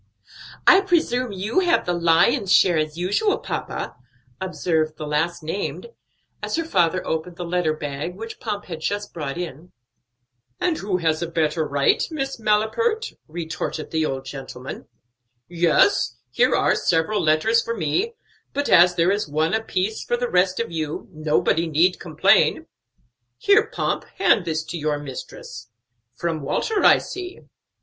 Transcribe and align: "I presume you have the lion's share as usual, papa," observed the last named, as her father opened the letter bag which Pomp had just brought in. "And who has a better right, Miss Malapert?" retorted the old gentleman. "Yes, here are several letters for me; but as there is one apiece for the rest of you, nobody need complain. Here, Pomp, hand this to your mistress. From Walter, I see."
"I 0.65 0.81
presume 0.81 1.31
you 1.31 1.59
have 1.59 1.85
the 1.85 1.93
lion's 1.93 2.51
share 2.51 2.75
as 2.79 2.97
usual, 2.97 3.37
papa," 3.37 3.95
observed 4.41 4.97
the 4.97 5.05
last 5.05 5.43
named, 5.43 5.89
as 6.41 6.55
her 6.55 6.63
father 6.65 7.05
opened 7.05 7.35
the 7.35 7.45
letter 7.45 7.75
bag 7.75 8.15
which 8.15 8.39
Pomp 8.39 8.65
had 8.65 8.79
just 8.81 9.13
brought 9.13 9.37
in. 9.37 9.71
"And 10.59 10.77
who 10.79 10.97
has 10.97 11.21
a 11.21 11.27
better 11.29 11.67
right, 11.67 12.01
Miss 12.09 12.39
Malapert?" 12.39 13.13
retorted 13.27 13.91
the 13.91 14.03
old 14.03 14.25
gentleman. 14.25 14.87
"Yes, 15.47 16.17
here 16.31 16.55
are 16.55 16.73
several 16.75 17.21
letters 17.21 17.61
for 17.61 17.77
me; 17.77 18.15
but 18.53 18.69
as 18.69 18.95
there 18.95 19.11
is 19.11 19.27
one 19.29 19.53
apiece 19.53 20.03
for 20.03 20.17
the 20.17 20.27
rest 20.31 20.59
of 20.59 20.71
you, 20.71 21.09
nobody 21.11 21.67
need 21.67 21.99
complain. 21.99 22.65
Here, 23.37 23.67
Pomp, 23.67 24.05
hand 24.17 24.45
this 24.45 24.63
to 24.63 24.79
your 24.79 24.97
mistress. 24.97 25.69
From 26.15 26.41
Walter, 26.41 26.83
I 26.83 26.97
see." 26.97 27.41